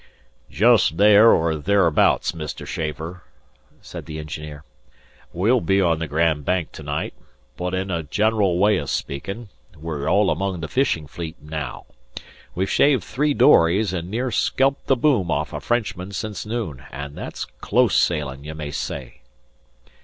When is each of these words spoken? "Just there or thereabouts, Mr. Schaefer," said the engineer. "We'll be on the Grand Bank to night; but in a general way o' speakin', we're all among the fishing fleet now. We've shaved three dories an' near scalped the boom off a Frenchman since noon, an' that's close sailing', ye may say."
"Just 0.49 0.97
there 0.97 1.31
or 1.31 1.55
thereabouts, 1.57 2.31
Mr. 2.31 2.65
Schaefer," 2.65 3.21
said 3.83 4.07
the 4.07 4.17
engineer. 4.17 4.63
"We'll 5.31 5.61
be 5.61 5.79
on 5.79 5.99
the 5.99 6.07
Grand 6.07 6.43
Bank 6.43 6.71
to 6.71 6.81
night; 6.81 7.13
but 7.55 7.75
in 7.75 7.91
a 7.91 8.01
general 8.01 8.57
way 8.57 8.79
o' 8.81 8.87
speakin', 8.87 9.49
we're 9.77 10.09
all 10.09 10.31
among 10.31 10.61
the 10.61 10.67
fishing 10.67 11.05
fleet 11.05 11.35
now. 11.39 11.85
We've 12.55 12.67
shaved 12.67 13.03
three 13.03 13.35
dories 13.35 13.93
an' 13.93 14.09
near 14.09 14.31
scalped 14.31 14.87
the 14.87 14.95
boom 14.97 15.29
off 15.29 15.53
a 15.53 15.59
Frenchman 15.61 16.13
since 16.13 16.47
noon, 16.47 16.83
an' 16.89 17.13
that's 17.13 17.45
close 17.45 17.95
sailing', 17.95 18.43
ye 18.43 18.53
may 18.53 18.71
say." 18.71 19.21